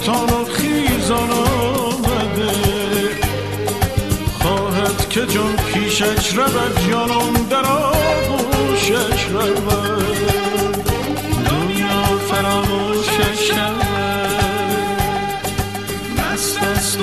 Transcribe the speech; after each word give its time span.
افتان 0.00 0.44
خیزان 0.44 1.30
آمده. 1.30 2.52
خواهد 4.42 5.08
که 5.08 5.26
جان 5.26 5.56
پیشش 5.56 6.34
رود 6.36 6.90
جانم 6.90 7.46
در 7.50 7.66
آغوشش 7.66 9.24
رود. 9.32 10.86
دنیا 11.44 12.18
فراموشش 12.30 13.50
رود 13.50 13.84
مست 16.18 16.62
است 16.62 17.00
و 17.00 17.02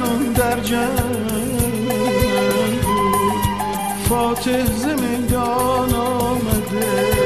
زنان 0.00 0.32
در 0.32 0.60
جنگ. 0.60 1.90
فاتح 4.08 4.64
زمین 4.64 5.20
میدان 5.20 5.94
آمده. 5.94 7.19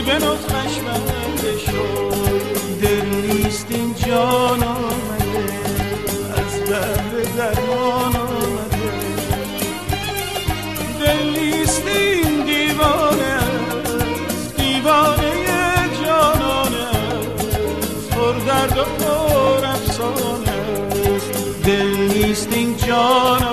ای 0.00 0.06
به 0.06 0.14
نطقش 0.14 0.78
بنده 0.78 1.58
شد 1.58 2.14
دل 2.82 3.04
نیست 3.06 3.66
این 3.70 3.94
جان 3.94 4.62
آمده 4.62 5.44
از 6.36 6.60
بهر 6.68 7.22
درمان 7.36 8.16
آمده. 8.16 8.92
دل 11.00 11.40
نیست 11.40 11.86
این 11.86 12.44
دیوانه 12.44 13.24
است. 13.24 14.56
دیوانه 14.56 15.32
جانانه 16.04 16.86
است. 16.86 18.10
پر 18.10 18.32
درد 18.32 18.78
و 18.78 18.84
پر 18.84 19.64
افسانه 19.64 20.88
دل 21.64 21.96
نیست 21.96 22.48
این 22.52 22.76
جان 22.76 23.49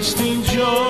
reached 0.00 0.18
joy. 0.44 0.89